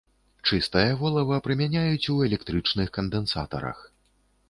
Чыстае 0.47 0.85
волава 1.01 1.37
прымяняюць 1.49 2.09
у 2.17 2.19
электрычных 2.31 2.93
кандэнсатарах. 2.99 3.89